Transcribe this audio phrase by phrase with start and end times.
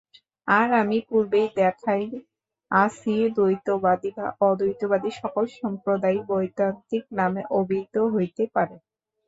[0.47, 8.75] আর আমি পূর্বেই দেখাইয়াছি, দ্বৈতবাদী বা অদ্বৈতবাদী সকল সম্প্রদায়ই বৈদান্তিক-নামে অভিহিত হইতে পারে।